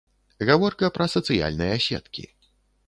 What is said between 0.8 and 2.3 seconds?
пра сацыяльныя сеткі.